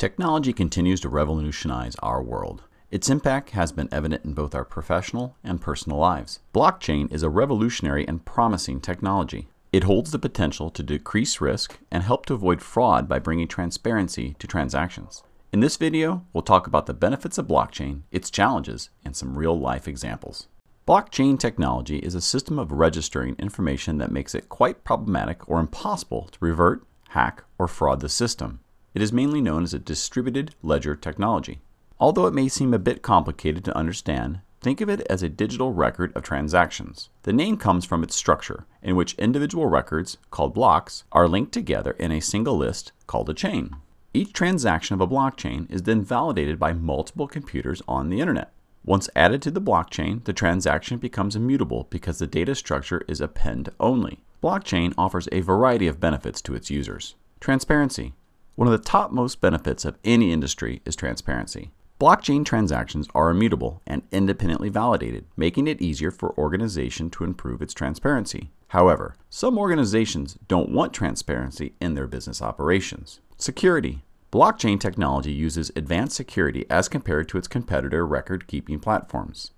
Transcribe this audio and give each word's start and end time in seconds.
Technology 0.00 0.54
continues 0.54 0.98
to 1.02 1.10
revolutionize 1.10 1.94
our 1.96 2.22
world. 2.22 2.62
Its 2.90 3.10
impact 3.10 3.50
has 3.50 3.70
been 3.70 3.90
evident 3.92 4.24
in 4.24 4.32
both 4.32 4.54
our 4.54 4.64
professional 4.64 5.36
and 5.44 5.60
personal 5.60 5.98
lives. 5.98 6.40
Blockchain 6.54 7.12
is 7.12 7.22
a 7.22 7.28
revolutionary 7.28 8.08
and 8.08 8.24
promising 8.24 8.80
technology. 8.80 9.50
It 9.74 9.84
holds 9.84 10.10
the 10.10 10.18
potential 10.18 10.70
to 10.70 10.82
decrease 10.82 11.42
risk 11.42 11.78
and 11.90 12.02
help 12.02 12.24
to 12.24 12.32
avoid 12.32 12.62
fraud 12.62 13.10
by 13.10 13.18
bringing 13.18 13.46
transparency 13.46 14.36
to 14.38 14.46
transactions. 14.46 15.22
In 15.52 15.60
this 15.60 15.76
video, 15.76 16.24
we'll 16.32 16.40
talk 16.40 16.66
about 16.66 16.86
the 16.86 16.94
benefits 16.94 17.36
of 17.36 17.48
blockchain, 17.48 18.04
its 18.10 18.30
challenges, 18.30 18.88
and 19.04 19.14
some 19.14 19.36
real 19.36 19.60
life 19.60 19.86
examples. 19.86 20.46
Blockchain 20.88 21.38
technology 21.38 21.98
is 21.98 22.14
a 22.14 22.22
system 22.22 22.58
of 22.58 22.72
registering 22.72 23.36
information 23.38 23.98
that 23.98 24.10
makes 24.10 24.34
it 24.34 24.48
quite 24.48 24.82
problematic 24.82 25.46
or 25.46 25.60
impossible 25.60 26.30
to 26.32 26.38
revert, 26.40 26.86
hack, 27.10 27.44
or 27.58 27.68
fraud 27.68 28.00
the 28.00 28.08
system. 28.08 28.60
It 28.92 29.02
is 29.02 29.12
mainly 29.12 29.40
known 29.40 29.62
as 29.62 29.72
a 29.72 29.78
distributed 29.78 30.54
ledger 30.62 30.96
technology. 30.96 31.60
Although 32.00 32.26
it 32.26 32.34
may 32.34 32.48
seem 32.48 32.74
a 32.74 32.78
bit 32.78 33.02
complicated 33.02 33.64
to 33.64 33.76
understand, 33.76 34.40
think 34.60 34.80
of 34.80 34.88
it 34.88 35.00
as 35.08 35.22
a 35.22 35.28
digital 35.28 35.72
record 35.72 36.12
of 36.16 36.22
transactions. 36.22 37.08
The 37.22 37.32
name 37.32 37.56
comes 37.56 37.84
from 37.84 38.02
its 38.02 38.16
structure, 38.16 38.66
in 38.82 38.96
which 38.96 39.14
individual 39.14 39.66
records, 39.66 40.18
called 40.30 40.54
blocks, 40.54 41.04
are 41.12 41.28
linked 41.28 41.52
together 41.52 41.92
in 41.92 42.10
a 42.10 42.20
single 42.20 42.56
list 42.56 42.92
called 43.06 43.30
a 43.30 43.34
chain. 43.34 43.76
Each 44.12 44.32
transaction 44.32 44.94
of 44.94 45.00
a 45.00 45.06
blockchain 45.06 45.70
is 45.70 45.82
then 45.84 46.02
validated 46.02 46.58
by 46.58 46.72
multiple 46.72 47.28
computers 47.28 47.82
on 47.86 48.08
the 48.08 48.20
internet. 48.20 48.52
Once 48.84 49.10
added 49.14 49.40
to 49.42 49.50
the 49.50 49.60
blockchain, 49.60 50.24
the 50.24 50.32
transaction 50.32 50.98
becomes 50.98 51.36
immutable 51.36 51.86
because 51.90 52.18
the 52.18 52.26
data 52.26 52.54
structure 52.54 53.04
is 53.06 53.20
append 53.20 53.68
only. 53.78 54.24
Blockchain 54.42 54.94
offers 54.98 55.28
a 55.30 55.42
variety 55.42 55.86
of 55.86 56.00
benefits 56.00 56.40
to 56.42 56.54
its 56.54 56.70
users. 56.70 57.14
Transparency. 57.40 58.14
One 58.60 58.70
of 58.70 58.78
the 58.78 58.86
topmost 58.86 59.40
benefits 59.40 59.86
of 59.86 59.96
any 60.04 60.34
industry 60.34 60.82
is 60.84 60.94
transparency. 60.94 61.70
Blockchain 61.98 62.44
transactions 62.44 63.08
are 63.14 63.30
immutable 63.30 63.80
and 63.86 64.02
independently 64.12 64.68
validated, 64.68 65.24
making 65.34 65.66
it 65.66 65.80
easier 65.80 66.10
for 66.10 66.36
organization 66.36 67.08
to 67.12 67.24
improve 67.24 67.62
its 67.62 67.72
transparency. 67.72 68.50
However, 68.68 69.16
some 69.30 69.56
organizations 69.56 70.36
don't 70.46 70.68
want 70.68 70.92
transparency 70.92 71.72
in 71.80 71.94
their 71.94 72.06
business 72.06 72.42
operations. 72.42 73.20
Security. 73.38 74.02
Blockchain 74.30 74.78
technology 74.78 75.32
uses 75.32 75.72
advanced 75.74 76.16
security 76.16 76.66
as 76.68 76.86
compared 76.86 77.30
to 77.30 77.38
its 77.38 77.48
competitor 77.48 78.06
record 78.06 78.46
keeping 78.46 78.78
platforms. 78.78 79.52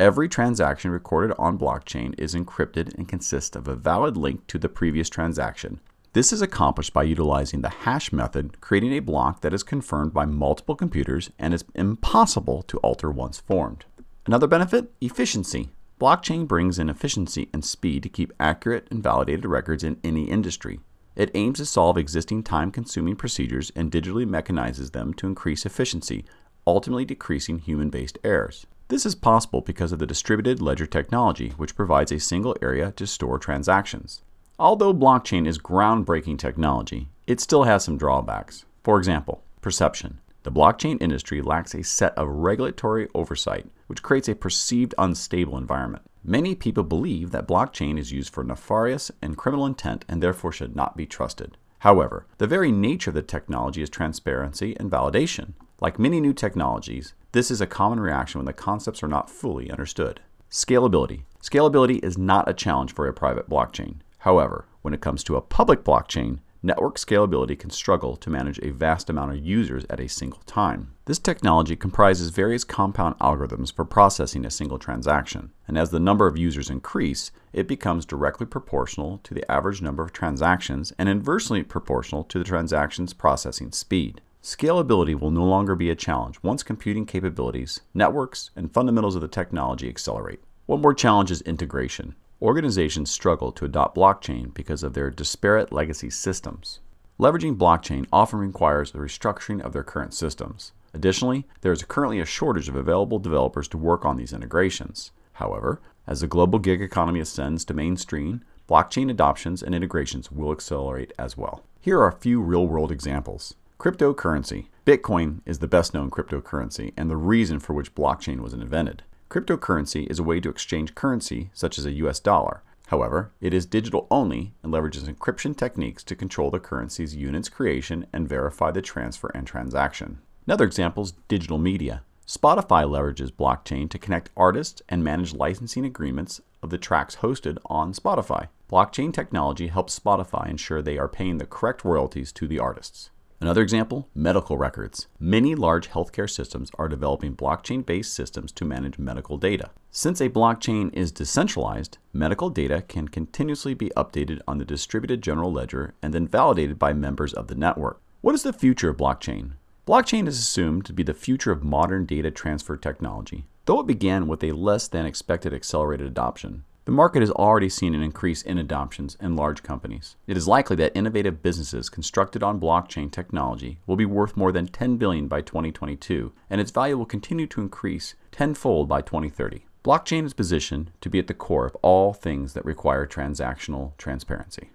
Every 0.00 0.28
transaction 0.28 0.90
recorded 0.90 1.32
on 1.38 1.60
blockchain 1.60 2.12
is 2.18 2.34
encrypted 2.34 2.92
and 2.94 3.08
consists 3.08 3.54
of 3.54 3.68
a 3.68 3.76
valid 3.76 4.16
link 4.16 4.48
to 4.48 4.58
the 4.58 4.68
previous 4.68 5.08
transaction, 5.08 5.78
this 6.14 6.32
is 6.32 6.40
accomplished 6.40 6.94
by 6.94 7.02
utilizing 7.02 7.60
the 7.60 7.68
hash 7.68 8.12
method, 8.12 8.60
creating 8.60 8.92
a 8.94 9.00
block 9.00 9.42
that 9.42 9.52
is 9.52 9.62
confirmed 9.62 10.14
by 10.14 10.24
multiple 10.24 10.74
computers 10.74 11.30
and 11.38 11.52
is 11.52 11.64
impossible 11.74 12.62
to 12.62 12.78
alter 12.78 13.10
once 13.10 13.40
formed. 13.40 13.84
Another 14.26 14.46
benefit 14.46 14.90
efficiency. 15.00 15.68
Blockchain 16.00 16.48
brings 16.48 16.78
in 16.78 16.88
efficiency 16.88 17.50
and 17.52 17.64
speed 17.64 18.02
to 18.04 18.08
keep 18.08 18.32
accurate 18.40 18.88
and 18.90 19.02
validated 19.02 19.44
records 19.44 19.84
in 19.84 19.98
any 20.02 20.24
industry. 20.24 20.80
It 21.14 21.30
aims 21.34 21.58
to 21.58 21.66
solve 21.66 21.98
existing 21.98 22.44
time 22.44 22.70
consuming 22.70 23.16
procedures 23.16 23.70
and 23.74 23.90
digitally 23.90 24.26
mechanizes 24.26 24.92
them 24.92 25.12
to 25.14 25.26
increase 25.26 25.66
efficiency, 25.66 26.24
ultimately 26.66 27.04
decreasing 27.04 27.58
human 27.58 27.90
based 27.90 28.18
errors. 28.24 28.66
This 28.88 29.04
is 29.04 29.14
possible 29.14 29.60
because 29.60 29.92
of 29.92 29.98
the 29.98 30.06
distributed 30.06 30.62
ledger 30.62 30.86
technology, 30.86 31.50
which 31.50 31.76
provides 31.76 32.12
a 32.12 32.20
single 32.20 32.56
area 32.62 32.92
to 32.92 33.06
store 33.06 33.38
transactions. 33.38 34.22
Although 34.60 34.92
blockchain 34.92 35.46
is 35.46 35.56
groundbreaking 35.56 36.36
technology, 36.36 37.10
it 37.28 37.38
still 37.38 37.62
has 37.62 37.84
some 37.84 37.96
drawbacks. 37.96 38.64
For 38.82 38.98
example, 38.98 39.44
perception. 39.60 40.18
The 40.42 40.50
blockchain 40.50 41.00
industry 41.00 41.40
lacks 41.40 41.76
a 41.76 41.84
set 41.84 42.12
of 42.18 42.28
regulatory 42.28 43.08
oversight, 43.14 43.66
which 43.86 44.02
creates 44.02 44.28
a 44.28 44.34
perceived 44.34 44.96
unstable 44.98 45.56
environment. 45.56 46.02
Many 46.24 46.56
people 46.56 46.82
believe 46.82 47.30
that 47.30 47.46
blockchain 47.46 48.00
is 48.00 48.10
used 48.10 48.32
for 48.34 48.42
nefarious 48.42 49.12
and 49.22 49.36
criminal 49.36 49.64
intent 49.64 50.04
and 50.08 50.20
therefore 50.20 50.50
should 50.50 50.74
not 50.74 50.96
be 50.96 51.06
trusted. 51.06 51.56
However, 51.80 52.26
the 52.38 52.48
very 52.48 52.72
nature 52.72 53.10
of 53.10 53.14
the 53.14 53.22
technology 53.22 53.80
is 53.80 53.88
transparency 53.88 54.76
and 54.80 54.90
validation. 54.90 55.52
Like 55.80 56.00
many 56.00 56.20
new 56.20 56.32
technologies, 56.32 57.14
this 57.30 57.52
is 57.52 57.60
a 57.60 57.66
common 57.68 58.00
reaction 58.00 58.40
when 58.40 58.46
the 58.46 58.52
concepts 58.52 59.04
are 59.04 59.08
not 59.08 59.30
fully 59.30 59.70
understood. 59.70 60.20
Scalability. 60.50 61.22
Scalability 61.40 62.02
is 62.02 62.18
not 62.18 62.48
a 62.48 62.54
challenge 62.54 62.92
for 62.92 63.06
a 63.06 63.12
private 63.12 63.48
blockchain. 63.48 64.00
However, 64.18 64.66
when 64.82 64.94
it 64.94 65.00
comes 65.00 65.22
to 65.24 65.36
a 65.36 65.40
public 65.40 65.84
blockchain, 65.84 66.40
network 66.60 66.96
scalability 66.96 67.56
can 67.56 67.70
struggle 67.70 68.16
to 68.16 68.30
manage 68.30 68.58
a 68.58 68.72
vast 68.72 69.08
amount 69.08 69.32
of 69.32 69.44
users 69.44 69.84
at 69.88 70.00
a 70.00 70.08
single 70.08 70.40
time. 70.40 70.92
This 71.04 71.20
technology 71.20 71.76
comprises 71.76 72.30
various 72.30 72.64
compound 72.64 73.16
algorithms 73.20 73.72
for 73.72 73.84
processing 73.84 74.44
a 74.44 74.50
single 74.50 74.78
transaction, 74.78 75.52
and 75.68 75.78
as 75.78 75.90
the 75.90 76.00
number 76.00 76.26
of 76.26 76.36
users 76.36 76.68
increase, 76.68 77.30
it 77.52 77.68
becomes 77.68 78.04
directly 78.04 78.44
proportional 78.44 79.18
to 79.18 79.34
the 79.34 79.48
average 79.50 79.80
number 79.80 80.02
of 80.02 80.12
transactions 80.12 80.92
and 80.98 81.08
inversely 81.08 81.62
proportional 81.62 82.24
to 82.24 82.38
the 82.38 82.44
transaction's 82.44 83.12
processing 83.12 83.70
speed. 83.70 84.20
Scalability 84.42 85.18
will 85.18 85.30
no 85.30 85.44
longer 85.44 85.74
be 85.74 85.90
a 85.90 85.96
challenge 85.96 86.38
once 86.42 86.62
computing 86.62 87.06
capabilities, 87.06 87.80
networks, 87.94 88.50
and 88.56 88.72
fundamentals 88.72 89.14
of 89.14 89.20
the 89.20 89.28
technology 89.28 89.88
accelerate. 89.88 90.40
One 90.66 90.80
more 90.80 90.94
challenge 90.94 91.30
is 91.30 91.40
integration. 91.42 92.14
Organizations 92.40 93.10
struggle 93.10 93.50
to 93.50 93.64
adopt 93.64 93.96
blockchain 93.96 94.54
because 94.54 94.84
of 94.84 94.94
their 94.94 95.10
disparate 95.10 95.72
legacy 95.72 96.08
systems. 96.08 96.78
Leveraging 97.18 97.56
blockchain 97.56 98.06
often 98.12 98.38
requires 98.38 98.94
a 98.94 98.98
restructuring 98.98 99.60
of 99.60 99.72
their 99.72 99.82
current 99.82 100.14
systems. 100.14 100.70
Additionally, 100.94 101.48
there 101.62 101.72
is 101.72 101.82
currently 101.82 102.20
a 102.20 102.24
shortage 102.24 102.68
of 102.68 102.76
available 102.76 103.18
developers 103.18 103.66
to 103.66 103.76
work 103.76 104.04
on 104.04 104.16
these 104.16 104.32
integrations. 104.32 105.10
However, 105.32 105.80
as 106.06 106.20
the 106.20 106.28
global 106.28 106.60
gig 106.60 106.80
economy 106.80 107.18
ascends 107.18 107.64
to 107.64 107.74
mainstream, 107.74 108.44
blockchain 108.68 109.10
adoptions 109.10 109.60
and 109.60 109.74
integrations 109.74 110.30
will 110.30 110.52
accelerate 110.52 111.12
as 111.18 111.36
well. 111.36 111.64
Here 111.80 111.98
are 111.98 112.08
a 112.08 112.12
few 112.12 112.40
real 112.40 112.68
world 112.68 112.92
examples. 112.92 113.56
Cryptocurrency. 113.80 114.66
Bitcoin 114.86 115.40
is 115.44 115.58
the 115.58 115.66
best 115.66 115.92
known 115.92 116.08
cryptocurrency 116.08 116.92
and 116.96 117.10
the 117.10 117.16
reason 117.16 117.58
for 117.58 117.72
which 117.72 117.96
blockchain 117.96 118.40
was 118.40 118.54
invented. 118.54 119.02
Cryptocurrency 119.30 120.06
is 120.10 120.18
a 120.18 120.22
way 120.22 120.40
to 120.40 120.48
exchange 120.48 120.94
currency, 120.94 121.50
such 121.52 121.78
as 121.78 121.84
a 121.84 121.92
US 121.92 122.18
dollar. 122.18 122.62
However, 122.86 123.30
it 123.42 123.52
is 123.52 123.66
digital 123.66 124.06
only 124.10 124.54
and 124.62 124.72
leverages 124.72 125.04
encryption 125.04 125.54
techniques 125.54 126.02
to 126.04 126.16
control 126.16 126.50
the 126.50 126.58
currency's 126.58 127.14
units 127.14 127.50
creation 127.50 128.06
and 128.10 128.26
verify 128.26 128.70
the 128.70 128.80
transfer 128.80 129.30
and 129.34 129.46
transaction. 129.46 130.20
Another 130.46 130.64
example 130.64 131.02
is 131.02 131.12
digital 131.28 131.58
media. 131.58 132.02
Spotify 132.26 132.84
leverages 132.88 133.30
blockchain 133.30 133.90
to 133.90 133.98
connect 133.98 134.30
artists 134.34 134.80
and 134.88 135.04
manage 135.04 135.34
licensing 135.34 135.84
agreements 135.84 136.40
of 136.62 136.70
the 136.70 136.78
tracks 136.78 137.16
hosted 137.16 137.58
on 137.66 137.92
Spotify. 137.92 138.48
Blockchain 138.70 139.12
technology 139.12 139.66
helps 139.66 139.98
Spotify 139.98 140.48
ensure 140.48 140.80
they 140.80 140.96
are 140.96 141.08
paying 141.08 141.36
the 141.36 141.46
correct 141.46 141.84
royalties 141.84 142.32
to 142.32 142.46
the 142.46 142.58
artists. 142.58 143.10
Another 143.40 143.62
example 143.62 144.08
medical 144.16 144.58
records. 144.58 145.06
Many 145.20 145.54
large 145.54 145.90
healthcare 145.90 146.28
systems 146.28 146.72
are 146.76 146.88
developing 146.88 147.36
blockchain 147.36 147.86
based 147.86 148.12
systems 148.12 148.50
to 148.52 148.64
manage 148.64 148.98
medical 148.98 149.38
data. 149.38 149.70
Since 149.92 150.20
a 150.20 150.28
blockchain 150.28 150.92
is 150.92 151.12
decentralized, 151.12 151.98
medical 152.12 152.50
data 152.50 152.82
can 152.82 153.06
continuously 153.06 153.74
be 153.74 153.92
updated 153.96 154.40
on 154.48 154.58
the 154.58 154.64
distributed 154.64 155.22
general 155.22 155.52
ledger 155.52 155.94
and 156.02 156.12
then 156.12 156.26
validated 156.26 156.80
by 156.80 156.92
members 156.92 157.32
of 157.32 157.46
the 157.46 157.54
network. 157.54 158.00
What 158.22 158.34
is 158.34 158.42
the 158.42 158.52
future 158.52 158.88
of 158.88 158.96
blockchain? 158.96 159.52
Blockchain 159.86 160.26
is 160.26 160.38
assumed 160.38 160.84
to 160.86 160.92
be 160.92 161.04
the 161.04 161.14
future 161.14 161.52
of 161.52 161.62
modern 161.62 162.06
data 162.06 162.32
transfer 162.32 162.76
technology. 162.76 163.46
Though 163.66 163.80
it 163.80 163.86
began 163.86 164.26
with 164.26 164.42
a 164.42 164.52
less 164.52 164.88
than 164.88 165.06
expected 165.06 165.54
accelerated 165.54 166.08
adoption, 166.08 166.64
the 166.88 166.92
market 166.92 167.20
has 167.20 167.30
already 167.32 167.68
seen 167.68 167.94
an 167.94 168.02
increase 168.02 168.40
in 168.40 168.56
adoptions 168.56 169.14
in 169.20 169.36
large 169.36 169.62
companies. 169.62 170.16
It 170.26 170.38
is 170.38 170.48
likely 170.48 170.74
that 170.76 170.96
innovative 170.96 171.42
businesses 171.42 171.90
constructed 171.90 172.42
on 172.42 172.58
blockchain 172.58 173.12
technology 173.12 173.78
will 173.86 173.96
be 173.96 174.06
worth 174.06 174.38
more 174.38 174.52
than 174.52 174.68
10 174.68 174.96
billion 174.96 175.28
by 175.28 175.42
2022, 175.42 176.32
and 176.48 176.62
its 176.62 176.70
value 176.70 176.96
will 176.96 177.04
continue 177.04 177.46
to 177.48 177.60
increase 177.60 178.14
tenfold 178.32 178.88
by 178.88 179.02
2030. 179.02 179.66
Blockchain 179.84 180.24
is 180.24 180.32
positioned 180.32 180.90
to 181.02 181.10
be 181.10 181.18
at 181.18 181.26
the 181.26 181.34
core 181.34 181.66
of 181.66 181.76
all 181.82 182.14
things 182.14 182.54
that 182.54 182.64
require 182.64 183.06
transactional 183.06 183.94
transparency. 183.98 184.70